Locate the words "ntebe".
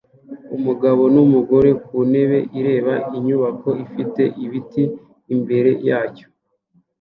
2.09-2.39